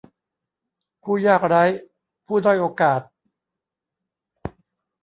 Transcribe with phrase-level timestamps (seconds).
[1.03, 1.63] ผู้ยากไร้
[2.25, 3.01] ผู้ด้อยโอกาส